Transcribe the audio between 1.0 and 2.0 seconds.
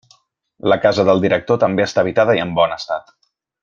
del director també